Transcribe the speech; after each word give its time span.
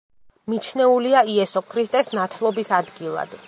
მიჩნეულია 0.53 1.21
იესო 1.35 1.63
ქრისტეს 1.75 2.11
ნათლობის 2.19 2.77
ადგილად. 2.83 3.37